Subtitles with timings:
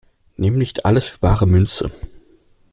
[0.37, 1.91] Nimm nicht alles für bare Münze!